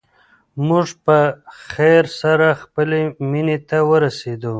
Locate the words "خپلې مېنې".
2.61-3.57